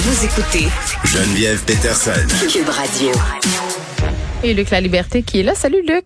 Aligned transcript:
Vous 0.00 0.24
écoutez 0.24 0.66
Geneviève 1.04 1.58
Peterson. 1.66 2.12
Cube 2.46 2.68
Radio. 2.68 3.10
Et 4.44 4.54
Luc 4.54 4.70
La 4.70 4.80
Liberté 4.80 5.22
qui 5.24 5.40
est 5.40 5.42
là. 5.42 5.54
Salut 5.54 5.82
Luc. 5.86 6.04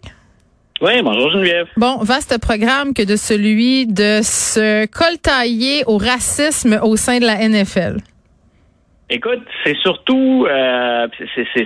Oui, 0.80 1.02
bonjour 1.02 1.30
Geneviève. 1.32 1.66
Bon, 1.76 1.98
vaste 1.98 2.40
programme 2.40 2.94
que 2.94 3.02
de 3.02 3.16
celui 3.16 3.86
de 3.86 4.20
se 4.22 4.86
coltailler 4.86 5.84
au 5.86 5.98
racisme 5.98 6.80
au 6.82 6.96
sein 6.96 7.18
de 7.18 7.26
la 7.26 7.46
NFL. 7.46 7.98
Écoute, 9.10 9.42
c'est 9.64 9.76
surtout, 9.82 10.46
euh, 10.48 11.06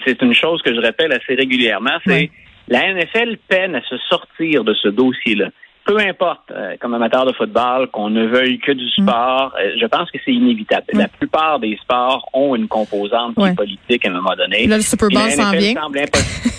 c'est- 0.05 0.21
une 0.23 0.35
chose 0.35 0.61
que 0.63 0.75
je 0.75 0.81
rappelle 0.81 1.13
assez 1.13 1.35
régulièrement, 1.35 1.97
c'est 2.05 2.31
la 2.67 2.89
NFL 2.89 3.37
peine 3.47 3.77
à 3.77 3.83
se 3.83 3.97
sortir 4.09 4.65
de 4.65 4.75
ce 4.75 4.89
dossier-là. 4.89 5.51
Peu 5.87 5.99
importe, 5.99 6.51
euh, 6.51 6.75
comme 6.81 6.95
amateur 6.95 7.25
de 7.25 7.33
football, 7.33 7.89
qu'on 7.93 8.11
ne 8.11 8.27
veuille 8.27 8.59
que 8.59 8.73
du 8.73 8.89
sport, 8.89 9.55
euh, 9.59 9.71
je 9.81 9.87
pense 9.87 10.11
que 10.11 10.19
c'est 10.25 10.33
inévitable. 10.33 10.85
Mm. 10.93 10.99
La 10.99 11.09
plupart 11.09 11.61
des 11.61 11.79
sports 11.81 12.29
ont 12.33 12.57
une 12.57 12.67
composante 12.67 13.37
qui 13.37 13.43
est 13.43 13.55
politique 13.55 14.05
à 14.05 14.09
un 14.09 14.13
moment 14.13 14.35
donné. 14.37 14.67
Là, 14.67 14.77
le 14.77 14.83
Super 14.83 15.09
Bowl 15.09 15.31
s'en 15.31 15.53
vient. 15.53 15.75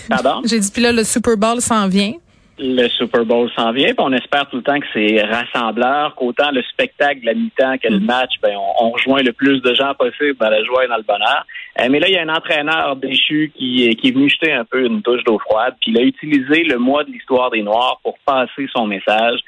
Pardon? 0.09 0.41
J'ai 0.45 0.59
dit, 0.59 0.71
puis 0.71 0.81
là, 0.81 0.93
le 0.93 1.03
Super 1.03 1.35
Bowl 1.35 1.59
s'en 1.59 1.87
vient. 1.89 2.13
Le 2.59 2.87
Super 2.89 3.25
Bowl 3.25 3.49
s'en 3.55 3.71
vient, 3.71 3.87
puis 3.87 3.95
on 3.99 4.11
espère 4.13 4.49
tout 4.49 4.57
le 4.57 4.63
temps 4.63 4.79
que 4.79 4.85
c'est 4.93 5.21
rassembleur, 5.23 6.15
qu'autant 6.15 6.51
le 6.51 6.63
spectacle 6.63 7.21
de 7.21 7.25
la 7.27 7.33
mi-temps 7.33 7.77
que 7.77 7.87
le 7.87 7.99
match, 7.99 8.31
ben 8.41 8.55
on, 8.55 8.85
on 8.85 8.89
rejoint 8.91 9.21
le 9.21 9.31
plus 9.33 9.61
de 9.61 9.73
gens 9.75 9.93
possible 9.93 10.35
dans 10.39 10.49
la 10.49 10.63
joie 10.63 10.85
et 10.85 10.87
dans 10.87 10.97
le 10.97 11.03
bonheur. 11.03 11.45
Euh, 11.79 11.87
mais 11.89 11.99
là, 11.99 12.07
il 12.07 12.13
y 12.13 12.17
a 12.17 12.23
un 12.23 12.29
entraîneur 12.29 12.95
déchu 12.95 13.51
qui, 13.55 13.95
qui 13.95 14.07
est 14.07 14.11
venu 14.11 14.29
jeter 14.29 14.51
un 14.53 14.65
peu 14.65 14.85
une 14.85 15.01
touche 15.01 15.23
d'eau 15.23 15.37
froide, 15.39 15.75
puis 15.79 15.91
il 15.91 15.99
a 15.99 16.01
utilisé 16.01 16.63
le 16.63 16.77
mois 16.79 17.03
de 17.03 17.11
l'histoire 17.11 17.51
des 17.51 17.61
Noirs 17.61 17.99
pour 18.03 18.17
passer 18.25 18.67
son 18.73 18.87
message. 18.87 19.39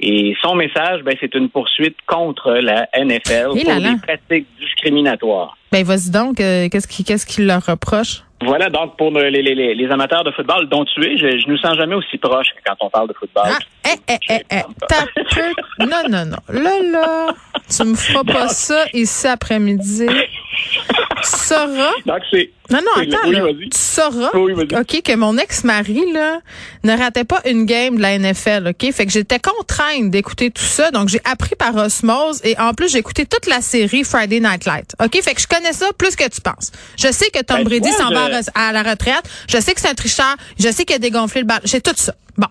Et 0.00 0.36
son 0.42 0.54
message, 0.54 1.02
ben, 1.02 1.16
c'est 1.20 1.34
une 1.34 1.48
poursuite 1.48 1.96
contre 2.06 2.52
la 2.52 2.88
NFL 2.96 3.56
Et 3.56 3.64
pour 3.64 3.74
là 3.74 3.80
des 3.80 3.96
pratiques 4.00 4.46
discriminatoires. 4.60 5.56
Ben, 5.72 5.84
vas-y 5.84 6.10
donc. 6.10 6.40
euh, 6.40 6.68
qu'est-ce 6.68 6.86
qui, 6.86 7.02
qu'est-ce 7.02 7.26
qu'il 7.26 7.46
leur 7.46 7.64
reproche? 7.66 8.22
Voilà, 8.40 8.70
donc 8.70 8.96
pour 8.96 9.10
le- 9.10 9.28
les, 9.30 9.42
les- 9.42 9.90
amateurs 9.90 10.22
de 10.22 10.30
football 10.30 10.68
dont 10.68 10.84
tu 10.84 11.04
es, 11.04 11.16
je, 11.18 11.48
ne 11.50 11.56
sens 11.56 11.76
jamais 11.76 11.96
aussi 11.96 12.18
proche 12.18 12.46
que 12.56 12.60
quand 12.64 12.76
on 12.80 12.88
parle 12.88 13.08
de 13.08 13.14
football. 13.14 13.48
Ah, 13.52 13.90
eh, 14.08 14.14
eh, 14.14 14.18
eh, 14.30 14.40
eh. 14.52 15.84
Non, 15.84 16.02
non, 16.08 16.24
non. 16.24 16.36
Là, 16.48 16.80
là, 16.92 17.26
tu 17.68 17.84
me 17.84 17.96
feras 17.96 18.22
pas 18.24 18.48
ça 18.48 18.84
ici 18.94 19.26
après-midi. 19.26 20.06
Tu 21.22 21.30
sauras. 21.46 21.92
Donc 22.06 22.18
c'est 22.30 22.50
Non, 22.70 22.78
non, 22.80 23.02
attends, 23.02 23.28
oui, 23.28 23.40
vas-y. 23.40 23.68
Tu 23.70 23.78
sauras, 23.78 24.30
Oui. 24.34 24.52
OK, 24.52 25.02
que 25.02 25.16
mon 25.16 25.36
ex-mari, 25.38 26.12
là, 26.12 26.40
ne 26.84 26.96
ratait 26.96 27.24
pas 27.24 27.40
une 27.46 27.64
game 27.64 27.96
de 27.96 28.02
la 28.02 28.18
NFL, 28.18 28.68
OK? 28.68 28.92
Fait 28.92 29.06
que 29.06 29.12
j'étais 29.12 29.38
contrainte 29.38 30.10
d'écouter 30.10 30.50
tout 30.50 30.62
ça. 30.62 30.90
Donc, 30.90 31.08
j'ai 31.08 31.20
appris 31.24 31.54
par 31.56 31.74
osmose 31.76 32.40
et 32.44 32.58
en 32.58 32.74
plus, 32.74 32.90
j'ai 32.90 32.98
écouté 32.98 33.26
toute 33.26 33.46
la 33.46 33.60
série 33.60 34.04
Friday 34.04 34.40
Night 34.40 34.64
Light. 34.64 34.92
OK? 35.02 35.20
Fait 35.22 35.34
que 35.34 35.40
je 35.40 35.46
connais 35.46 35.72
ça 35.72 35.86
plus 35.96 36.14
que 36.16 36.28
tu 36.28 36.40
penses. 36.40 36.72
Je 36.98 37.10
sais 37.10 37.30
que 37.30 37.42
Tom 37.42 37.58
Ben, 37.58 37.64
Brady 37.64 37.92
s'en 37.92 38.10
va 38.10 38.28
à 38.54 38.72
la 38.72 38.82
retraite. 38.82 39.22
Je 39.48 39.58
sais 39.58 39.74
que 39.74 39.80
c'est 39.80 39.88
un 39.88 39.94
tricheur. 39.94 40.36
Je 40.58 40.68
sais 40.70 40.84
qu'il 40.84 40.96
a 40.96 40.98
dégonflé 40.98 41.40
le 41.42 41.46
bal. 41.46 41.60
J'ai 41.64 41.80
tout 41.80 41.92
ça. 41.96 42.14
Bon. 42.36 42.48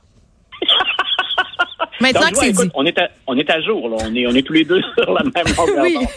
Maintenant 2.00 2.22
Donc, 2.22 2.40
que 2.40 2.46
écoute, 2.46 2.66
dit. 2.66 2.72
on 2.76 2.86
est 2.86 2.98
à, 3.00 3.10
on 3.28 3.38
est 3.38 3.50
à 3.50 3.62
jour, 3.62 3.90
là. 3.90 3.98
On 4.02 4.16
est, 4.16 4.28
on 4.28 4.32
est 4.36 4.42
tous 4.42 4.54
les 4.54 4.66
deux 4.66 4.82
sur 4.98 5.14
la 5.14 5.24
même 5.24 5.56
longueur 5.58 5.84
Oui. 5.84 5.98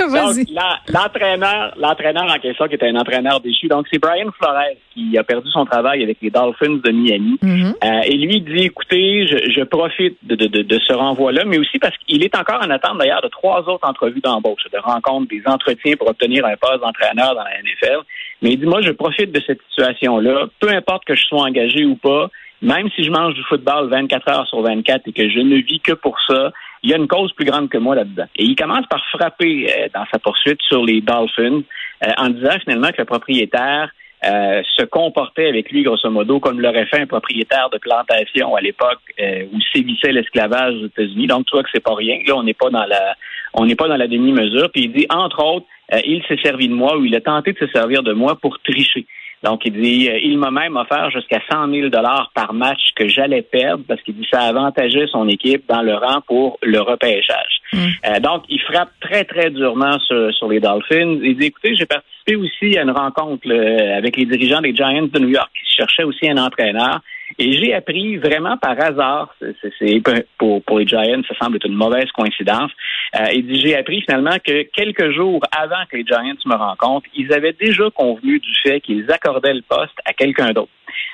Donc, 0.00 0.46
l'entraîneur, 0.88 1.74
l'entraîneur 1.78 2.24
en 2.24 2.38
question, 2.38 2.66
qui 2.68 2.74
était 2.74 2.88
un 2.88 2.96
entraîneur 2.96 3.40
déchu, 3.40 3.68
donc 3.68 3.86
c'est 3.90 3.98
Brian 3.98 4.30
Flores 4.38 4.74
qui 4.92 5.16
a 5.16 5.24
perdu 5.24 5.48
son 5.50 5.64
travail 5.64 6.02
avec 6.02 6.18
les 6.20 6.30
Dolphins 6.30 6.78
de 6.84 6.90
Miami. 6.90 7.38
Mhm. 7.40 7.74
Euh, 7.82 8.00
et 8.04 8.16
lui 8.16 8.40
dit, 8.42 8.64
écoutez, 8.64 9.26
je, 9.26 9.50
je 9.50 9.62
profite 9.62 10.18
de, 10.22 10.34
de, 10.34 10.46
de, 10.46 10.62
de 10.62 10.78
ce 10.86 10.92
renvoi-là, 10.92 11.44
mais 11.46 11.58
aussi 11.58 11.78
parce 11.78 11.96
qu'il 11.98 12.22
est 12.22 12.36
encore 12.36 12.60
en 12.62 12.70
attente 12.70 12.98
d'ailleurs 12.98 13.22
de 13.22 13.28
trois 13.28 13.60
autres 13.68 13.88
entrevues 13.88 14.20
d'embauche, 14.20 14.64
de 14.72 14.78
rencontres, 14.78 15.28
des 15.28 15.42
entretiens 15.46 15.96
pour 15.96 16.08
obtenir 16.08 16.44
un 16.44 16.56
poste 16.56 16.80
d'entraîneur 16.82 17.34
dans 17.34 17.44
la 17.44 17.62
NFL. 17.62 18.00
Mais 18.42 18.52
il 18.52 18.60
dit, 18.60 18.66
moi, 18.66 18.82
je 18.82 18.90
profite 18.90 19.32
de 19.32 19.40
cette 19.46 19.60
situation-là, 19.70 20.46
peu 20.60 20.68
importe 20.68 21.04
que 21.06 21.14
je 21.14 21.22
sois 21.24 21.42
engagé 21.42 21.84
ou 21.86 21.96
pas, 21.96 22.28
même 22.62 22.88
si 22.94 23.04
je 23.04 23.10
mange 23.10 23.34
du 23.34 23.42
football 23.44 23.88
24 23.88 24.28
heures 24.30 24.46
sur 24.48 24.62
24 24.62 25.06
et 25.06 25.12
que 25.12 25.28
je 25.28 25.40
ne 25.40 25.56
vis 25.56 25.80
que 25.80 25.92
pour 25.92 26.16
ça, 26.26 26.52
il 26.82 26.90
y 26.90 26.94
a 26.94 26.96
une 26.96 27.08
cause 27.08 27.32
plus 27.32 27.44
grande 27.44 27.68
que 27.68 27.78
moi 27.78 27.94
là-dedans. 27.94 28.26
Et 28.36 28.44
il 28.44 28.56
commence 28.56 28.86
par 28.86 29.04
frapper 29.12 29.66
euh, 29.70 29.88
dans 29.94 30.04
sa 30.12 30.18
poursuite 30.18 30.60
sur 30.62 30.84
les 30.84 31.00
Dolphins 31.00 31.62
euh, 32.04 32.12
en 32.18 32.28
disant 32.30 32.58
finalement 32.64 32.88
que 32.88 32.98
le 32.98 33.04
propriétaire 33.04 33.90
euh, 34.24 34.62
se 34.78 34.84
comportait 34.84 35.48
avec 35.48 35.70
lui, 35.70 35.82
grosso 35.82 36.08
modo, 36.08 36.40
comme 36.40 36.60
l'aurait 36.60 36.86
fait 36.86 37.00
un 37.00 37.06
propriétaire 37.06 37.68
de 37.70 37.78
plantation 37.78 38.54
à 38.54 38.60
l'époque 38.60 39.00
euh, 39.20 39.44
où 39.52 39.60
sévissait 39.74 40.12
l'esclavage 40.12 40.74
aux 40.76 40.86
États-Unis. 40.86 41.26
Donc, 41.26 41.44
tu 41.46 41.54
vois 41.54 41.62
que 41.62 41.68
c'est 41.74 41.82
pas 41.82 41.94
rien. 41.94 42.18
Là, 42.26 42.34
on 42.36 42.42
n'est 42.42 42.54
pas 42.54 42.70
dans 42.70 42.86
la, 42.86 43.16
on 43.52 43.66
n'est 43.66 43.74
pas 43.74 43.88
dans 43.88 43.96
la 43.96 44.06
demi-mesure. 44.06 44.70
Puis 44.72 44.84
il 44.84 44.92
dit, 44.92 45.06
entre 45.10 45.44
autres, 45.44 45.66
euh, 45.92 46.00
il 46.06 46.22
s'est 46.26 46.38
servi 46.42 46.68
de 46.68 46.74
moi 46.74 46.96
ou 46.96 47.04
il 47.04 47.14
a 47.14 47.20
tenté 47.20 47.52
de 47.52 47.58
se 47.58 47.66
servir 47.66 48.02
de 48.02 48.12
moi 48.12 48.36
pour 48.40 48.58
tricher. 48.60 49.04
Donc, 49.44 49.60
il 49.66 49.72
dit, 49.72 50.08
euh, 50.08 50.18
il 50.22 50.38
m'a 50.38 50.50
même 50.50 50.76
offert 50.76 51.10
jusqu'à 51.10 51.40
100 51.52 51.70
000 51.70 51.88
dollars 51.88 52.30
par 52.34 52.54
match 52.54 52.80
que 52.96 53.06
j'allais 53.08 53.42
perdre 53.42 53.84
parce 53.86 54.00
qu'il 54.02 54.16
dit 54.16 54.26
ça 54.32 54.40
avantageait 54.40 55.06
son 55.08 55.28
équipe 55.28 55.64
dans 55.68 55.82
le 55.82 55.94
rang 55.94 56.22
pour 56.26 56.58
le 56.62 56.80
repêchage. 56.80 57.60
Euh, 57.74 58.20
donc, 58.20 58.44
il 58.48 58.60
frappe 58.60 58.90
très, 59.00 59.24
très 59.24 59.50
durement 59.50 59.98
sur, 60.00 60.32
sur 60.34 60.48
les 60.48 60.60
Dolphins. 60.60 61.18
Il 61.22 61.36
dit, 61.36 61.46
écoutez, 61.46 61.76
j'ai 61.76 61.84
participé 61.84 62.36
aussi 62.36 62.78
à 62.78 62.82
une 62.82 62.90
rencontre 62.90 63.46
là, 63.46 63.96
avec 63.96 64.16
les 64.16 64.24
dirigeants 64.24 64.62
des 64.62 64.74
Giants 64.74 65.08
de 65.12 65.18
New 65.18 65.28
York 65.28 65.50
qui 65.52 65.76
cherchaient 65.76 66.04
aussi 66.04 66.28
un 66.28 66.38
entraîneur. 66.38 67.00
Et 67.38 67.52
j'ai 67.52 67.74
appris 67.74 68.16
vraiment 68.16 68.56
par 68.56 68.80
hasard, 68.80 69.34
c'est, 69.78 70.02
pour, 70.38 70.62
pour 70.62 70.78
les 70.78 70.86
Giants, 70.86 71.22
ça 71.28 71.34
semble 71.40 71.56
être 71.56 71.66
une 71.66 71.74
mauvaise 71.74 72.10
coïncidence. 72.12 72.70
Euh, 73.18 73.26
dit, 73.34 73.60
j'ai 73.60 73.76
appris 73.76 74.02
finalement 74.02 74.36
que 74.44 74.62
quelques 74.62 75.10
jours 75.12 75.42
avant 75.56 75.84
que 75.90 75.96
les 75.96 76.04
Giants 76.04 76.36
me 76.46 76.54
rencontrent, 76.54 77.08
ils 77.14 77.32
avaient 77.32 77.52
déjà 77.52 77.90
convenu 77.90 78.38
du 78.38 78.54
fait 78.62 78.80
qu'ils 78.80 79.10
accordaient 79.10 79.54
le 79.54 79.62
poste 79.62 79.98
à 80.04 80.12
quelqu'un 80.12 80.52
d'autre. 80.52 80.70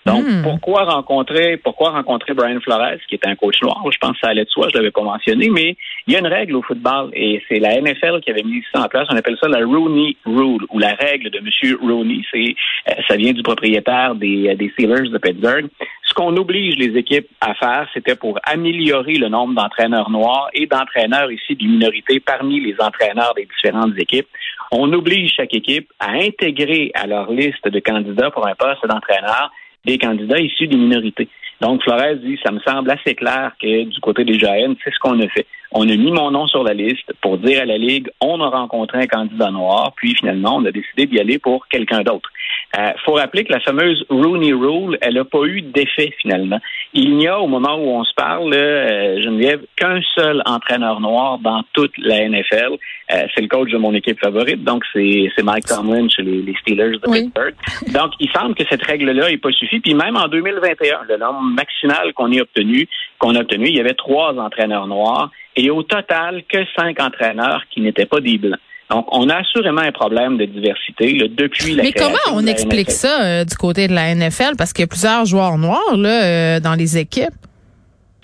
Donc, 0.06 0.25
Hmm. 0.25 0.43
pourquoi 0.43 0.84
rencontrer, 0.84 1.56
pourquoi 1.56 1.91
rencontrer 1.91 2.34
Brian 2.34 2.60
Flores, 2.60 2.98
qui 3.09 3.15
est 3.15 3.27
un 3.27 3.34
coach 3.34 3.60
noir? 3.62 3.82
Je 3.91 3.98
pense 3.98 4.12
que 4.12 4.19
ça 4.22 4.28
allait 4.28 4.44
de 4.44 4.50
soi, 4.50 4.69
je 4.71 4.77
l'avais 4.77 4.91
pas 4.91 5.03
mentionné, 5.03 5.48
mais 5.50 5.77
il 6.06 6.12
y 6.12 6.16
a 6.16 6.21
une 6.21 6.27
règle 6.27 6.56
au 6.56 6.62
football 6.62 7.10
et 7.12 7.42
c'est 7.48 7.59
la 7.59 7.81
NFL 7.81 8.21
qui 8.21 8.31
avait 8.31 8.42
mis 8.42 8.62
ça 8.72 8.82
en 8.82 8.88
place. 8.88 9.06
On 9.10 9.16
appelle 9.16 9.37
ça 9.41 9.48
la 9.48 9.65
Rooney 9.65 10.16
Rule 10.25 10.65
ou 10.71 10.78
la 10.78 10.94
règle 10.94 11.31
de 11.31 11.38
M. 11.38 11.77
Rooney. 11.82 12.22
C'est, 12.31 12.54
euh, 12.88 12.94
ça 13.09 13.16
vient 13.16 13.32
du 13.32 13.42
propriétaire 13.42 14.15
des, 14.15 14.48
euh, 14.48 14.54
des 14.54 14.71
Steelers 14.71 15.09
de 15.10 15.19
Pittsburgh. 15.19 15.66
Ce 16.10 16.15
qu'on 16.15 16.37
oblige 16.37 16.75
les 16.76 16.98
équipes 16.98 17.28
à 17.41 17.54
faire, 17.54 17.88
c'était 17.94 18.16
pour 18.16 18.37
améliorer 18.43 19.15
le 19.15 19.28
nombre 19.28 19.54
d'entraîneurs 19.54 20.10
noirs 20.10 20.48
et 20.53 20.66
d'entraîneurs 20.66 21.31
ici 21.31 21.54
des 21.54 21.66
minorités 21.66 22.19
parmi 22.19 22.59
les 22.59 22.75
entraîneurs 22.81 23.32
des 23.37 23.47
différentes 23.47 23.97
équipes. 23.97 24.26
On 24.72 24.93
oblige 24.93 25.34
chaque 25.37 25.54
équipe 25.54 25.88
à 26.00 26.10
intégrer 26.15 26.91
à 26.94 27.06
leur 27.06 27.31
liste 27.31 27.69
de 27.69 27.78
candidats 27.78 28.32
pour 28.32 28.44
un 28.44 28.56
poste 28.56 28.84
d'entraîneur 28.88 29.53
des 29.84 29.98
candidats 29.98 30.41
issus 30.41 30.66
des 30.66 30.76
minorités. 30.76 31.28
Donc, 31.60 31.84
Flores 31.84 32.16
dit, 32.25 32.38
ça 32.44 32.50
me 32.50 32.59
semble 32.60 32.91
assez 32.91 33.15
clair 33.15 33.53
que 33.62 33.84
du 33.84 34.00
côté 34.00 34.25
des 34.25 34.38
Giants, 34.38 34.75
c'est 34.82 34.92
ce 34.92 34.98
qu'on 34.98 35.21
a 35.21 35.28
fait. 35.28 35.47
On 35.71 35.88
a 35.88 35.97
mis 35.97 36.10
mon 36.10 36.32
nom 36.32 36.48
sur 36.48 36.65
la 36.65 36.75
liste 36.75 37.12
pour 37.21 37.38
dire 37.38 37.62
à 37.62 37.66
la 37.66 37.78
Ligue, 37.78 38.10
on 38.21 38.41
a 38.41 38.48
rencontré 38.48 38.98
un 39.03 39.06
candidat 39.06 39.53
noir, 39.53 39.92
puis 39.94 40.16
finalement, 40.16 40.56
on 40.56 40.65
a 40.65 40.72
décidé 40.72 41.06
d'y 41.06 41.21
aller 41.21 41.38
pour 41.38 41.69
quelqu'un 41.69 42.00
d'autre. 42.00 42.31
Euh, 42.78 42.92
faut 43.04 43.14
rappeler 43.14 43.44
que 43.44 43.53
la 43.53 43.60
fameuse 43.60 44.04
Rooney 44.08 44.53
Rule, 44.53 44.97
elle 45.00 45.14
n'a 45.14 45.25
pas 45.25 45.42
eu 45.44 45.60
d'effet 45.60 46.12
finalement. 46.22 46.60
Il 46.92 47.16
n'y 47.16 47.26
a, 47.26 47.41
au 47.41 47.48
moment 47.48 47.75
où 47.75 47.88
on 47.88 48.04
se 48.04 48.14
parle, 48.14 48.54
euh, 48.54 49.20
Geneviève, 49.20 49.62
qu'un 49.76 50.00
seul 50.14 50.41
entraîneur 50.47 51.00
noir 51.00 51.38
dans 51.38 51.62
toute 51.72 51.92
la 51.98 52.28
NFL. 52.28 52.76
Euh, 53.12 53.26
c'est 53.34 53.41
le 53.41 53.48
coach 53.48 53.70
de 53.70 53.78
mon 53.78 53.92
équipe 53.94 54.20
favorite, 54.20 54.62
donc 54.62 54.84
c'est 54.92 55.30
Mike 55.42 55.66
Tomlin 55.66 56.09
chez 56.09 56.22
les, 56.22 56.42
les 56.42 56.54
Steelers 56.60 56.98
de 56.98 57.09
Oui. 57.09 57.25
Pittsburgh. 57.25 57.54
Donc, 57.92 58.12
il 58.20 58.30
semble 58.30 58.54
que 58.54 58.64
cette 58.69 58.84
règle-là 58.84 59.30
n'est 59.30 59.38
pas 59.38 59.50
suffit. 59.50 59.80
Puis 59.80 59.94
même 59.94 60.16
en 60.16 60.28
2021, 60.28 61.00
le 61.09 61.16
nombre 61.16 61.42
maximal 61.42 62.12
qu'on 62.12 62.30
ait 62.30 62.41
obtenu, 62.41 62.88
qu'on 63.19 63.34
a 63.34 63.41
obtenu, 63.41 63.69
il 63.69 63.76
y 63.76 63.80
avait 63.80 63.94
trois 63.94 64.32
entraîneurs 64.38 64.86
noirs 64.86 65.30
et 65.56 65.70
au 65.70 65.82
total 65.82 66.44
que 66.48 66.59
cinq 66.76 67.00
entraîneurs 67.00 67.64
qui 67.70 67.80
n'étaient 67.80 68.06
pas 68.06 68.20
des 68.20 68.38
blancs. 68.38 68.60
Donc, 68.91 69.06
on 69.12 69.28
a 69.28 69.37
assurément 69.37 69.83
un 69.83 69.92
problème 69.92 70.37
de 70.37 70.47
diversité 70.47 71.13
là, 71.19 71.27
depuis 71.31 71.75
la 71.75 71.84
Mais 71.84 71.92
comment 71.92 72.16
on 72.33 72.42
de 72.42 72.48
explique 72.48 72.89
NFL. 72.89 72.92
ça 72.92 73.22
euh, 73.25 73.45
du 73.45 73.54
côté 73.57 73.87
de 73.89 73.95
la 73.95 74.15
NFL? 74.15 74.57
Parce 74.59 74.72
qu'il 74.72 74.83
y 74.83 74.84
a 74.84 74.89
plusieurs 74.89 75.25
joueurs 75.27 75.59
noirs 75.59 75.97
là, 75.97 76.25
euh, 76.57 76.60
dans 76.60 76.75
les 76.75 76.98
équipes. 76.98 77.34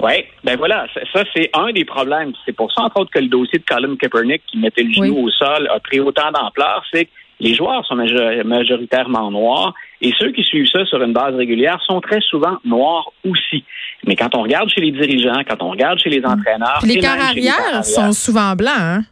Oui, 0.03 0.25
ben 0.45 0.57
voilà, 0.59 0.87
ça, 0.93 1.01
ça, 1.13 1.25
c'est 1.35 1.49
un 1.55 1.73
des 1.73 1.85
problèmes. 1.87 2.33
C'est 2.45 2.53
pour 2.55 2.71
ça, 2.73 2.83
entre 2.83 3.01
autres, 3.01 3.11
que 3.11 3.19
le 3.19 3.29
dossier 3.29 3.59
de 3.59 3.65
Colin 3.65 3.97
Kaepernick 3.97 4.43
qui 4.47 4.59
mettait 4.59 4.83
le 4.83 4.93
genou 4.93 5.05
Oui. 5.17 5.25
au 5.25 5.31
sol 5.31 5.69
a 5.75 5.81
pris 5.81 6.01
autant 6.01 6.31
d'ampleur. 6.33 6.83
C'est 6.93 7.07
que 7.07 7.11
les 7.41 7.55
joueurs 7.55 7.85
sont 7.87 7.95
major- 7.95 8.45
majoritairement 8.45 9.31
noirs 9.31 9.73
et 10.03 10.13
ceux 10.19 10.33
qui 10.33 10.43
suivent 10.43 10.69
ça 10.71 10.85
sur 10.87 11.03
une 11.03 11.13
base 11.15 11.35
régulière 11.35 11.79
sont 11.87 12.01
très 12.03 12.21
souvent 12.21 12.59
noirs 12.65 13.11
aussi. 13.27 13.65
Mais 14.07 14.17
quand 14.17 14.35
on 14.35 14.43
regarde 14.43 14.69
chez 14.69 14.81
les 14.83 14.91
dirigeants, 14.93 15.41
quand 15.49 15.63
on 15.63 15.71
regarde 15.71 15.99
chez 15.99 16.11
les 16.11 16.25
entraîneurs, 16.25 16.79
Puis 16.83 16.89
les 16.97 17.01
chez 17.01 17.35
les 17.35 17.83
sont 17.85 18.13
souvent 18.13 18.55
blancs. 18.55 18.75
Hein? 18.79 19.03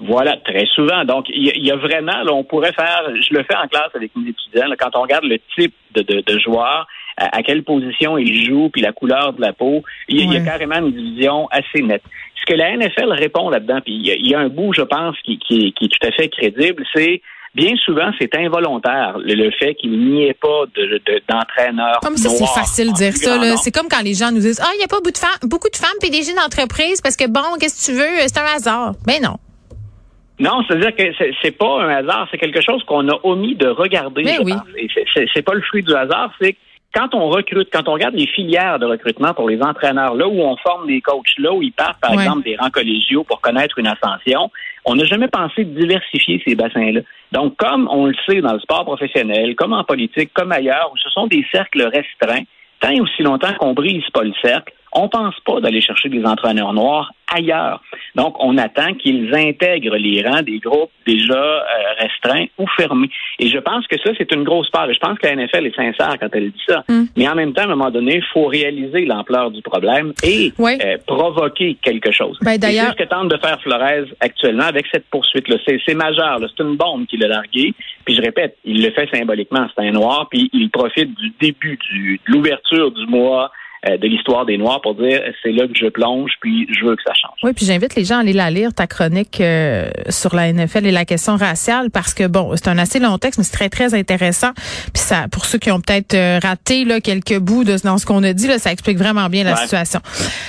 Voilà, 0.00 0.36
très 0.38 0.66
souvent. 0.66 1.04
Donc, 1.04 1.26
il 1.28 1.46
y, 1.46 1.50
a- 1.50 1.54
il 1.54 1.64
y 1.64 1.70
a 1.70 1.76
vraiment, 1.76 2.22
là, 2.22 2.32
on 2.32 2.44
pourrait 2.44 2.72
faire, 2.72 3.02
je 3.14 3.34
le 3.34 3.42
fais 3.44 3.56
en 3.56 3.68
classe 3.68 3.90
avec 3.94 4.10
mes 4.16 4.30
étudiants, 4.30 4.68
là, 4.68 4.76
quand 4.78 4.96
on 4.96 5.02
regarde 5.02 5.24
le 5.24 5.38
type 5.54 5.74
de, 5.94 6.02
de, 6.02 6.20
de 6.20 6.38
joueurs, 6.38 6.86
à, 7.20 7.42
quelle 7.42 7.62
position 7.62 8.18
il 8.18 8.46
joue, 8.46 8.70
puis 8.70 8.80
la 8.80 8.92
couleur 8.92 9.32
de 9.34 9.40
la 9.40 9.52
peau. 9.52 9.82
Il, 10.08 10.32
y 10.32 10.36
a 10.36 10.40
carrément 10.40 10.76
une 10.76 10.92
division 10.92 11.48
assez 11.50 11.82
nette. 11.82 12.02
Ce 12.40 12.46
que 12.46 12.54
la 12.56 12.76
NFL 12.76 13.12
répond 13.12 13.50
là-dedans, 13.50 13.80
puis 13.84 13.92
il 13.94 14.26
y, 14.26 14.34
a, 14.34 14.38
un 14.38 14.48
bout, 14.48 14.72
je 14.72 14.82
pense, 14.82 15.16
qui, 15.24 15.38
qui, 15.38 15.72
qui 15.72 15.84
est 15.84 15.88
tout 15.88 16.06
à 16.06 16.10
fait 16.12 16.28
crédible, 16.28 16.84
c'est 16.94 17.20
bien 17.54 17.74
souvent, 17.84 18.10
c'est 18.18 18.34
involontaire, 18.36 19.18
le, 19.18 19.50
fait 19.50 19.74
qu'il 19.74 19.98
n'y 19.98 20.24
ait 20.24 20.34
pas 20.34 20.64
d'entraîneur. 21.28 22.00
De, 22.00 22.06
comme 22.06 22.16
ça, 22.16 22.30
c'est 22.30 22.46
facile 22.46 22.92
de 22.92 22.96
dire 22.96 23.16
ça. 23.16 23.56
C'est 23.56 23.72
comme 23.72 23.88
quand 23.88 24.02
les 24.02 24.14
gens 24.14 24.32
nous 24.32 24.40
disent 24.40 24.60
Ah, 24.62 24.70
il 24.74 24.78
n'y 24.78 24.84
a 24.84 24.88
pas 24.88 24.96
beaucoup 24.96 25.10
de, 25.10 25.18
femmes, 25.18 25.48
beaucoup 25.48 25.68
de 25.68 25.76
femmes 25.76 25.90
PDG 26.00 26.32
d'entreprise 26.34 27.00
parce 27.02 27.16
que 27.16 27.28
bon, 27.28 27.42
qu'est-ce 27.60 27.86
que 27.86 27.92
tu 27.92 27.98
veux? 27.98 28.20
C'est 28.26 28.38
un 28.38 28.56
hasard. 28.56 28.92
Mais 29.06 29.20
ben 29.20 29.28
non. 29.28 29.36
Non, 30.40 30.62
c'est-à-dire 30.66 30.96
que 30.96 31.02
c'est 31.42 31.56
pas 31.56 31.82
un 31.82 31.88
hasard, 31.90 32.26
c'est 32.30 32.38
quelque 32.38 32.62
chose 32.62 32.82
qu'on 32.84 33.08
a 33.08 33.20
omis 33.24 33.54
de 33.54 33.68
regarder. 33.68 34.22
Mais 34.24 34.38
ben 34.38 34.62
oui. 34.74 34.88
C'est 35.14 35.42
pas 35.42 35.54
le 35.54 35.60
fruit 35.60 35.82
du 35.82 35.94
hasard, 35.94 36.32
c'est 36.40 36.56
quand 36.94 37.14
on 37.14 37.28
recrute, 37.28 37.68
quand 37.72 37.88
on 37.88 37.92
regarde 37.92 38.14
les 38.14 38.26
filières 38.26 38.78
de 38.78 38.86
recrutement 38.86 39.32
pour 39.32 39.48
les 39.48 39.62
entraîneurs, 39.62 40.14
là 40.14 40.26
où 40.26 40.40
on 40.40 40.56
forme 40.56 40.88
des 40.88 41.00
coachs, 41.00 41.38
là 41.38 41.52
où 41.52 41.62
ils 41.62 41.72
partent, 41.72 42.00
par 42.00 42.12
exemple, 42.14 42.42
des 42.42 42.56
rangs 42.56 42.70
collégiaux 42.70 43.22
pour 43.22 43.40
connaître 43.40 43.78
une 43.78 43.86
ascension, 43.86 44.50
on 44.84 44.96
n'a 44.96 45.04
jamais 45.04 45.28
pensé 45.28 45.64
de 45.64 45.78
diversifier 45.78 46.42
ces 46.44 46.54
bassins-là. 46.56 47.02
Donc, 47.32 47.56
comme 47.56 47.88
on 47.92 48.06
le 48.06 48.14
sait 48.26 48.40
dans 48.40 48.54
le 48.54 48.60
sport 48.60 48.84
professionnel, 48.84 49.54
comme 49.54 49.72
en 49.72 49.84
politique, 49.84 50.32
comme 50.34 50.50
ailleurs, 50.50 50.90
où 50.92 50.96
ce 50.96 51.10
sont 51.10 51.26
des 51.26 51.46
cercles 51.52 51.82
restreints, 51.82 52.44
tant 52.80 52.90
et 52.90 53.00
aussi 53.00 53.22
longtemps 53.22 53.54
qu'on 53.58 53.72
brise 53.72 54.08
pas 54.12 54.24
le 54.24 54.32
cercle, 54.42 54.72
on 54.92 55.08
pense 55.08 55.34
pas 55.44 55.60
d'aller 55.60 55.80
chercher 55.80 56.08
des 56.08 56.24
entraîneurs 56.24 56.72
noirs 56.72 57.12
ailleurs. 57.32 57.80
Donc, 58.16 58.34
on 58.40 58.58
attend 58.58 58.94
qu'ils 58.94 59.32
intègrent 59.34 59.96
les 59.96 60.22
rangs 60.22 60.42
des 60.42 60.58
groupes 60.58 60.90
déjà 61.06 61.34
euh, 61.34 61.62
restreints 61.98 62.46
ou 62.58 62.66
fermés. 62.76 63.08
Et 63.38 63.48
je 63.48 63.58
pense 63.58 63.86
que 63.86 63.96
ça, 64.04 64.10
c'est 64.18 64.32
une 64.32 64.42
grosse 64.42 64.68
part. 64.70 64.92
je 64.92 64.98
pense 64.98 65.18
que 65.18 65.26
la 65.26 65.36
NFL 65.36 65.66
est 65.66 65.76
sincère 65.76 66.16
quand 66.18 66.28
elle 66.32 66.50
dit 66.50 66.62
ça. 66.68 66.84
Mm. 66.88 67.04
Mais 67.16 67.28
en 67.28 67.34
même 67.34 67.52
temps, 67.52 67.62
à 67.62 67.66
un 67.66 67.76
moment 67.76 67.90
donné, 67.90 68.16
il 68.16 68.24
faut 68.32 68.46
réaliser 68.46 69.04
l'ampleur 69.04 69.50
du 69.50 69.62
problème 69.62 70.12
et 70.24 70.52
euh, 70.58 70.96
provoquer 71.06 71.76
quelque 71.82 72.10
chose. 72.10 72.38
Ben, 72.42 72.58
d'ailleurs, 72.58 72.94
c'est 72.96 73.04
ce 73.04 73.08
que 73.08 73.14
tente 73.14 73.28
de 73.28 73.36
faire 73.36 73.60
Flores 73.62 74.08
actuellement 74.20 74.64
avec 74.64 74.86
cette 74.92 75.06
poursuite-là. 75.10 75.56
C'est 75.66 75.94
majeur. 75.94 76.40
C'est 76.40 76.62
une 76.62 76.76
bombe 76.76 77.06
qu'il 77.06 77.24
a 77.24 77.28
larguée. 77.28 77.74
Puis 78.04 78.16
je 78.16 78.22
répète, 78.22 78.56
il 78.64 78.82
le 78.82 78.90
fait 78.90 79.08
symboliquement. 79.14 79.66
C'est 79.74 79.86
un 79.86 79.92
noir. 79.92 80.28
Puis 80.30 80.50
il 80.52 80.70
profite 80.70 81.14
du 81.14 81.32
début, 81.40 81.78
du, 81.90 82.20
de 82.26 82.32
l'ouverture 82.32 82.90
du 82.90 83.06
mois 83.06 83.52
de 83.86 84.06
l'histoire 84.06 84.44
des 84.44 84.58
Noirs 84.58 84.80
pour 84.82 84.94
dire 84.94 85.22
c'est 85.42 85.52
là 85.52 85.66
que 85.66 85.74
je 85.74 85.86
plonge, 85.86 86.32
puis 86.40 86.66
je 86.70 86.84
veux 86.84 86.96
que 86.96 87.02
ça 87.02 87.14
change. 87.14 87.38
Oui, 87.42 87.52
puis 87.54 87.64
j'invite 87.64 87.94
les 87.94 88.04
gens 88.04 88.16
à 88.16 88.20
aller 88.20 88.32
la 88.32 88.50
lire, 88.50 88.74
ta 88.74 88.86
chronique 88.86 89.40
euh, 89.40 89.88
sur 90.08 90.34
la 90.34 90.52
NFL 90.52 90.86
et 90.86 90.90
la 90.90 91.04
question 91.04 91.36
raciale, 91.36 91.90
parce 91.90 92.14
que 92.14 92.26
bon, 92.26 92.54
c'est 92.56 92.68
un 92.68 92.78
assez 92.78 92.98
long 92.98 93.16
texte, 93.18 93.38
mais 93.38 93.44
c'est 93.44 93.56
très, 93.56 93.68
très 93.68 93.94
intéressant. 93.94 94.52
Puis 94.54 95.02
ça, 95.02 95.26
pour 95.32 95.44
ceux 95.44 95.58
qui 95.58 95.70
ont 95.70 95.80
peut-être 95.80 96.14
euh, 96.14 96.38
raté 96.42 96.84
là, 96.84 97.00
quelques 97.00 97.38
bouts 97.38 97.64
de, 97.64 97.76
dans 97.84 97.98
ce 97.98 98.06
qu'on 98.06 98.22
a 98.22 98.32
dit, 98.32 98.48
là, 98.48 98.58
ça 98.58 98.72
explique 98.72 98.98
vraiment 98.98 99.28
bien 99.28 99.44
la 99.44 99.56
situation. 99.56 100.00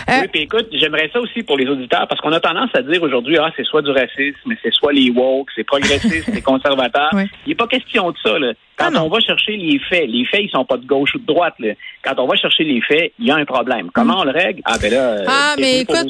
oui, 0.08 0.28
puis 0.32 0.42
écoute, 0.42 0.68
j'aimerais 0.74 1.10
ça 1.14 1.20
aussi 1.20 1.44
pour 1.44 1.58
les 1.58 1.68
auditeurs, 1.68 2.08
parce 2.08 2.20
qu'on 2.22 2.32
a 2.34 2.40
tendance 2.40 2.70
à 2.74 2.82
dire 2.82 3.02
aujourd'hui, 3.02 3.38
ah, 3.38 3.52
c'est 3.56 3.66
soit 3.66 3.82
du 3.82 3.92
racisme, 3.92 4.54
c'est 4.62 4.74
soit 4.74 4.94
les 4.94 5.10
woke, 5.10 5.50
c'est 5.56 5.64
progressiste, 5.64 6.30
c'est 6.34 6.42
conservateur. 6.42 7.10
Il 7.14 7.50
n'est 7.50 7.56
pas 7.56 7.68
question 7.68 8.12
de 8.12 8.18
ça. 8.24 8.38
Là. 8.38 8.54
Quand 8.82 8.92
ah 8.96 9.04
on 9.04 9.10
va 9.10 9.20
chercher 9.20 9.58
les 9.58 9.80
faits, 9.80 10.10
les 10.10 10.26
faits, 10.26 10.42
ils 10.44 10.50
sont 10.50 10.66
pas 10.66 10.78
de 10.78 10.86
gauche 10.86 11.14
ou 11.16 11.20
de 11.20 11.26
droite. 11.26 11.54
Là. 11.60 11.74
Quand 12.04 12.14
on 12.18 12.28
va 12.28 12.36
chercher 12.36 12.64
les 12.64 12.82
faits, 12.82 13.14
il 13.20 13.28
y 13.28 13.32
a 13.32 13.36
un 13.36 13.46
problème. 13.46 13.90
Comment 13.94 14.22
on 14.22 14.24
le 14.24 14.32
règle? 14.32 14.62
Ah, 14.66 14.78
ben 14.82 14.92
là, 14.92 14.98
euh, 14.98 15.26
ah, 15.28 15.56
mais 15.60 15.82
écoute, 15.82 16.08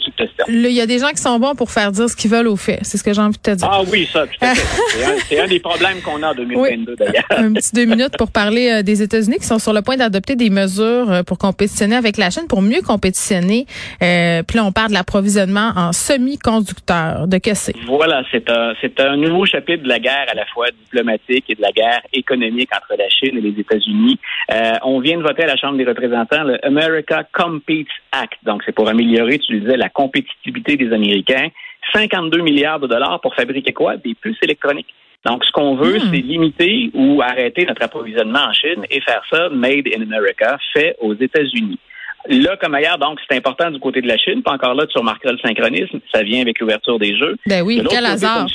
il 0.48 0.72
y 0.72 0.80
a 0.80 0.86
des 0.86 1.00
gens 1.00 1.10
qui 1.10 1.22
sont 1.22 1.38
bons 1.38 1.54
pour 1.54 1.70
faire 1.70 1.92
dire 1.92 2.10
ce 2.10 2.16
qu'ils 2.16 2.32
veulent 2.32 2.48
aux 2.48 2.56
faits. 2.56 2.80
C'est 2.84 2.98
ce 2.98 3.04
que 3.04 3.14
j'ai 3.14 3.22
envie 3.22 3.38
de 3.38 3.42
te 3.42 3.52
dire. 3.52 3.68
Ah 3.70 3.82
oui, 3.92 4.08
ça, 4.12 4.26
tout 4.26 4.38
à 4.42 4.56
fait. 4.56 5.18
c'est 5.28 5.40
un, 5.40 5.48
des 5.48 5.60
problèmes 5.60 6.02
qu'on 6.02 6.24
a 6.24 6.32
en 6.32 6.36
2022, 6.36 6.96
d'ailleurs. 6.96 7.24
Un 7.32 7.54
petit 7.54 7.74
deux 7.74 7.86
minutes 7.86 8.18
pour 8.18 8.32
parler 8.32 8.70
euh, 8.70 8.84
des 8.84 9.02
États-Unis 9.02 9.38
qui 9.38 9.46
sont 9.46 9.60
sur 9.60 9.74
le 9.74 9.82
point 9.82 9.98
d'adopter 9.98 10.36
des 10.36 10.50
mesures 10.50 11.12
euh, 11.12 11.24
pour 11.24 11.38
compétitionner 11.38 11.96
avec 11.96 12.18
la 12.18 12.30
Chine, 12.30 12.48
pour 12.48 12.62
mieux 12.62 12.82
compétitionner. 12.82 13.66
puis 14.00 14.58
là, 14.58 14.64
on 14.64 14.72
parle 14.72 14.90
de 14.90 14.94
l'approvisionnement 14.94 15.72
en 15.76 15.92
semi-conducteurs. 15.92 17.28
De 17.28 17.38
que 17.38 17.54
c'est? 17.54 17.76
Voilà, 17.86 18.24
c'est 18.32 18.50
un, 18.50 18.74
c'est 18.82 19.00
un 19.00 19.18
nouveau 19.18 19.46
chapitre 19.46 19.84
de 19.84 19.90
la 19.90 20.00
guerre 20.00 20.28
à 20.32 20.36
la 20.36 20.46
fois 20.46 20.68
diplomatique 20.72 21.46
et 21.50 21.56
de 21.56 21.62
la 21.62 21.72
guerre 21.72 22.02
économique 22.14 22.61
entre 22.76 22.96
la 22.98 23.10
Chine 23.10 23.38
et 23.38 23.42
les 23.42 23.60
États-Unis. 23.60 24.20
Euh, 24.52 24.74
on 24.84 25.00
vient 25.00 25.18
de 25.18 25.24
voter 25.24 25.44
à 25.44 25.48
la 25.48 25.56
Chambre 25.56 25.78
des 25.78 25.86
représentants 25.86 26.44
le 26.44 26.64
America 26.66 27.24
Competes 27.34 27.88
Act. 28.12 28.34
Donc, 28.44 28.64
c'est 28.66 28.74
pour 28.74 28.90
améliorer, 28.90 29.40
tu 29.40 29.54
le 29.54 29.60
disais, 29.62 29.78
la 29.78 29.90
compétitivité 29.90 30.78
des 30.78 30.94
Américains. 30.94 31.50
52 31.94 32.42
milliards 32.42 32.80
de 32.80 32.88
dollars 32.88 33.20
pour 33.22 33.36
fabriquer 33.36 33.74
quoi? 33.74 33.98
Des 33.98 34.14
puces 34.14 34.38
électroniques. 34.42 34.94
Donc, 35.26 35.44
ce 35.46 35.52
qu'on 35.52 35.76
veut, 35.76 35.98
hmm. 35.98 36.10
c'est 36.12 36.22
limiter 36.22 36.90
ou 36.94 37.22
arrêter 37.22 37.66
notre 37.66 37.84
approvisionnement 37.84 38.46
en 38.50 38.54
Chine 38.54 38.86
et 38.90 39.02
faire 39.02 39.22
ça 39.32 39.50
made 39.50 39.88
in 39.96 40.02
America, 40.02 40.58
fait 40.74 40.96
aux 41.00 41.14
États-Unis. 41.14 41.80
Là, 42.30 42.56
comme 42.58 42.76
ailleurs, 42.76 42.98
donc, 42.98 43.20
c'est 43.28 43.38
important 43.38 43.72
du 43.72 43.80
côté 43.80 44.02
de 44.02 44.08
la 44.08 44.18
Chine. 44.18 44.44
Pas 44.44 44.54
encore 44.54 44.76
là, 44.76 44.86
tu 44.86 44.98
remarqueras 44.98 45.34
le 45.34 45.40
synchronisme. 45.40 46.00
Ça 46.14 46.22
vient 46.24 46.42
avec 46.42 46.60
l'ouverture 46.60 47.00
des 47.00 47.18
Jeux. 47.18 47.36
Ben 47.48 47.64
oui, 47.64 47.82
quel 47.90 48.06
hasard. 48.06 48.46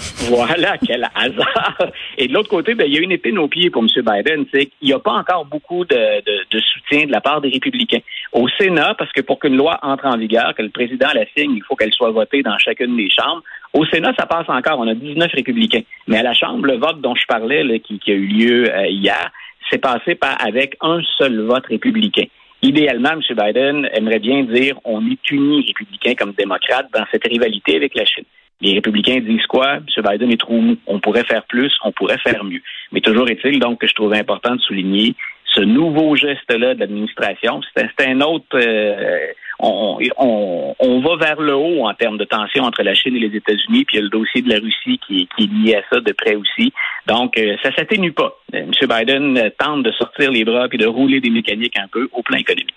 voilà, 0.28 0.78
quel 0.78 1.08
hasard. 1.14 1.78
Et 2.18 2.28
de 2.28 2.32
l'autre 2.32 2.48
côté, 2.48 2.74
ben, 2.74 2.86
il 2.86 2.94
y 2.94 2.98
a 2.98 3.00
une 3.00 3.12
épine 3.12 3.38
au 3.38 3.48
pied 3.48 3.70
pour 3.70 3.82
M. 3.82 3.88
Biden. 3.88 4.44
C'est 4.52 4.66
qu'il 4.66 4.88
n'y 4.88 4.92
a 4.92 4.98
pas 4.98 5.12
encore 5.12 5.44
beaucoup 5.44 5.84
de, 5.84 5.96
de, 5.96 6.60
soutien 6.60 7.06
de 7.06 7.12
la 7.12 7.20
part 7.20 7.40
des 7.40 7.48
républicains. 7.48 8.00
Au 8.32 8.48
Sénat, 8.60 8.94
parce 8.96 9.12
que 9.12 9.22
pour 9.22 9.40
qu'une 9.40 9.56
loi 9.56 9.78
entre 9.82 10.06
en 10.06 10.16
vigueur, 10.16 10.54
que 10.54 10.62
le 10.62 10.70
président 10.70 11.08
la 11.14 11.24
signe, 11.36 11.56
il 11.56 11.62
faut 11.66 11.74
qu'elle 11.74 11.92
soit 11.92 12.10
votée 12.10 12.42
dans 12.42 12.58
chacune 12.58 12.96
des 12.96 13.10
chambres. 13.10 13.42
Au 13.72 13.84
Sénat, 13.86 14.12
ça 14.18 14.26
passe 14.26 14.48
encore. 14.48 14.78
On 14.78 14.88
a 14.88 14.94
19 14.94 15.32
républicains. 15.32 15.82
Mais 16.06 16.18
à 16.18 16.22
la 16.22 16.34
Chambre, 16.34 16.66
le 16.66 16.76
vote 16.76 17.00
dont 17.00 17.14
je 17.14 17.26
parlais, 17.26 17.80
qui, 17.80 18.00
a 18.06 18.14
eu 18.14 18.26
lieu 18.26 18.72
euh, 18.72 18.86
hier, 18.86 19.30
s'est 19.70 19.78
passé 19.78 20.14
par, 20.14 20.36
avec 20.44 20.76
un 20.80 21.00
seul 21.18 21.40
vote 21.42 21.66
républicain. 21.66 22.24
Idéalement, 22.62 23.12
M. 23.12 23.22
Biden 23.30 23.88
aimerait 23.92 24.18
bien 24.18 24.42
dire 24.42 24.78
on 24.84 25.06
est 25.10 25.30
unis, 25.30 25.64
républicains 25.66 26.14
comme 26.14 26.32
démocrates, 26.32 26.88
dans 26.92 27.04
cette 27.10 27.26
rivalité 27.26 27.76
avec 27.76 27.94
la 27.94 28.04
Chine. 28.04 28.24
Les 28.60 28.74
républicains 28.74 29.20
disent 29.20 29.46
quoi? 29.46 29.76
M. 29.76 29.84
Biden 29.96 30.30
est 30.30 30.40
trop 30.40 30.60
mou. 30.60 30.76
On 30.86 31.00
pourrait 31.00 31.24
faire 31.24 31.44
plus, 31.44 31.72
on 31.84 31.92
pourrait 31.92 32.18
faire 32.18 32.44
mieux. 32.44 32.60
Mais 32.92 33.00
toujours 33.00 33.28
est-il 33.30 33.58
donc 33.58 33.80
que 33.80 33.86
je 33.86 33.94
trouvais 33.94 34.18
important 34.18 34.54
de 34.56 34.60
souligner 34.60 35.14
ce 35.54 35.62
nouveau 35.62 36.14
geste-là 36.16 36.74
de 36.74 36.80
l'administration. 36.80 37.60
C'est 37.74 38.06
un 38.06 38.20
autre. 38.20 38.46
Euh, 38.54 39.18
on, 39.62 39.98
on, 40.16 40.74
on, 40.78 41.00
va 41.00 41.16
vers 41.16 41.40
le 41.40 41.54
haut 41.54 41.86
en 41.86 41.94
termes 41.94 42.18
de 42.18 42.24
tension 42.24 42.64
entre 42.64 42.82
la 42.82 42.94
Chine 42.94 43.16
et 43.16 43.20
les 43.20 43.36
États-Unis, 43.36 43.84
puis 43.84 43.96
il 43.96 44.00
y 44.00 44.00
a 44.00 44.02
le 44.02 44.08
dossier 44.08 44.42
de 44.42 44.48
la 44.48 44.58
Russie 44.58 44.98
qui, 45.06 45.28
qui 45.36 45.44
est 45.44 45.52
lié 45.52 45.74
à 45.76 45.82
ça 45.92 46.00
de 46.00 46.12
près 46.12 46.34
aussi. 46.34 46.72
Donc, 47.06 47.36
euh, 47.38 47.56
ça 47.62 47.74
s'atténue 47.74 48.12
pas. 48.12 48.34
Euh, 48.54 48.64
M. 48.64 48.70
Biden 48.88 49.50
tente 49.58 49.82
de 49.82 49.92
sortir 49.92 50.30
les 50.30 50.44
bras 50.44 50.66
et 50.72 50.76
de 50.76 50.86
rouler 50.86 51.20
des 51.20 51.30
mécaniques 51.30 51.78
un 51.78 51.88
peu 51.88 52.08
au 52.12 52.22
plan 52.22 52.38
économique. 52.38 52.74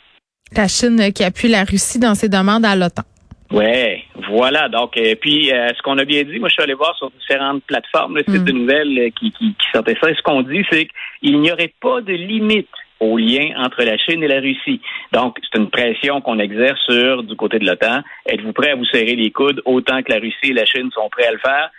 La 0.56 0.68
Chine 0.68 1.12
qui 1.14 1.24
appuie 1.24 1.48
la 1.48 1.64
Russie 1.64 2.00
dans 2.00 2.16
ses 2.16 2.30
demandes 2.30 2.66
à 2.66 2.76
l'OTAN. 2.76 3.04
Ouais, 3.52 4.04
voilà. 4.30 4.68
Donc, 4.68 5.00
puis, 5.22 5.50
ce 5.50 5.82
qu'on 5.84 5.98
a 6.00 6.06
bien 6.06 6.24
dit, 6.24 6.40
moi, 6.40 6.50
je 6.50 6.54
suis 6.54 6.64
allé 6.64 6.74
voir 6.74 6.96
sur 6.98 7.12
différentes 7.12 7.64
plateformes, 7.64 8.18
le 8.18 8.24
site 8.24 8.42
hmm. 8.42 8.46
de 8.46 8.52
nouvelles 8.52 9.12
qui, 9.20 9.32
qui, 9.32 9.54
qui 9.54 9.68
sortait 9.72 9.96
ça. 10.02 10.10
Et 10.10 10.16
ce 10.16 10.22
qu'on 10.24 10.42
dit, 10.42 10.66
c'est 10.72 10.88
qu'il 11.22 11.40
n'y 11.40 11.52
aurait 11.52 11.74
pas 11.80 12.02
de 12.02 12.14
limite 12.14 12.68
au 13.04 13.18
lien 13.18 13.54
entre 13.58 13.84
la 13.84 13.98
Chine 13.98 14.24
et 14.24 14.28
la 14.28 14.40
Russie. 14.40 14.82
Donc, 15.12 15.38
c'est 15.44 15.60
une 15.60 15.70
pression 15.70 16.22
qu'on 16.22 16.40
exerce 16.40 16.80
sur 16.90 17.24
du 17.24 17.36
côté 17.36 17.60
de 17.60 17.66
l'OTAN. 17.66 18.02
Êtes-vous 18.26 18.54
prêt 18.54 18.72
à 18.72 18.76
vous 18.76 18.86
serrer 18.86 19.16
les 19.16 19.32
coudes 19.32 19.62
autant 19.66 20.02
que 20.02 20.12
la 20.12 20.20
Russie 20.20 20.52
et 20.52 20.54
la 20.54 20.66
Chine 20.66 20.90
sont 20.92 21.10
prêts 21.10 21.28
à 21.28 21.32
le 21.32 21.40
faire? 21.40 21.70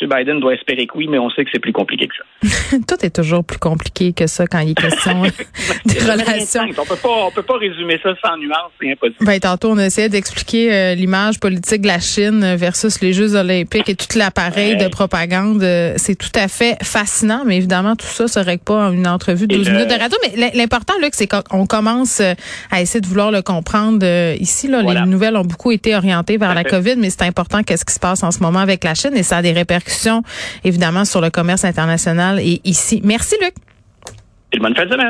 M. 0.00 0.08
Biden 0.08 0.40
doit 0.40 0.54
espérer 0.54 0.86
que 0.86 0.96
oui, 0.96 1.06
mais 1.08 1.18
on 1.18 1.30
sait 1.30 1.44
que 1.44 1.50
c'est 1.52 1.60
plus 1.60 1.72
compliqué 1.72 2.08
que 2.08 2.14
ça. 2.14 2.76
Tout 2.88 3.04
est 3.04 3.14
toujours 3.14 3.44
plus 3.44 3.58
compliqué 3.58 4.12
que 4.12 4.26
ça 4.26 4.46
quand 4.46 4.60
il 4.60 4.70
est 4.70 4.74
question 4.74 5.22
des 5.84 5.98
relations. 5.98 6.66
On 6.78 6.84
peut 6.84 6.96
pas, 6.96 7.08
on 7.26 7.30
peut 7.30 7.42
pas 7.42 7.58
résumer 7.58 7.98
ça 8.02 8.10
sans 8.22 8.36
nuance, 8.36 8.70
c'est 8.80 8.92
impossible. 8.92 9.24
Ben, 9.24 9.38
tantôt, 9.40 9.70
on 9.70 9.78
essayait 9.78 10.08
d'expliquer 10.08 10.72
euh, 10.72 10.94
l'image 10.94 11.40
politique 11.40 11.82
de 11.82 11.86
la 11.86 12.00
Chine 12.00 12.54
versus 12.56 13.00
les 13.00 13.12
Jeux 13.12 13.34
olympiques 13.34 13.88
et 13.88 13.94
tout 13.94 14.18
l'appareil 14.18 14.76
de 14.76 14.88
propagande. 14.88 15.62
Euh, 15.62 15.94
c'est 15.96 16.16
tout 16.16 16.32
à 16.34 16.48
fait 16.48 16.76
fascinant, 16.82 17.42
mais 17.46 17.56
évidemment, 17.56 17.96
tout 17.96 18.06
ça 18.06 18.40
ne 18.40 18.44
règle 18.44 18.64
pas 18.64 18.88
en 18.88 18.92
une 18.92 19.06
entrevue 19.06 19.46
de 19.46 19.56
12 19.56 19.70
minutes 19.70 19.90
de 19.90 19.98
radio. 19.98 20.16
Mais 20.36 20.52
l'important, 20.54 20.94
Luc, 21.02 21.14
c'est 21.14 21.28
qu'on 21.28 21.66
commence 21.66 22.20
euh, 22.20 22.34
à 22.70 22.80
essayer 22.80 23.00
de 23.00 23.06
vouloir 23.06 23.30
le 23.30 23.42
comprendre 23.42 24.06
ici. 24.40 24.68
Là, 24.68 24.82
Les 24.82 25.06
nouvelles 25.06 25.36
ont 25.36 25.44
beaucoup 25.44 25.72
été 25.72 25.94
orientées 25.94 26.36
vers 26.36 26.54
la 26.54 26.64
COVID, 26.64 26.96
mais 26.96 27.10
c'est 27.10 27.22
important 27.22 27.62
qu'est-ce 27.62 27.84
qui 27.84 27.94
se 27.94 28.00
passe 28.00 28.22
en 28.22 28.30
ce 28.30 28.40
moment 28.40 28.60
avec 28.60 28.84
la 28.84 28.94
Chine 28.94 29.16
et 29.16 29.22
ça 29.22 29.38
a 29.38 29.42
des 29.42 29.52
répercussions 29.80 30.22
évidemment, 30.64 31.04
sur 31.04 31.20
le 31.20 31.30
commerce 31.30 31.64
international 31.64 32.40
et 32.40 32.60
ici. 32.64 33.00
Merci, 33.04 33.36
Luc. 33.42 33.54
Et 34.52 34.58
bonne 34.58 34.74
fin 34.74 34.84
de 34.84 34.90
semaine. 34.90 35.08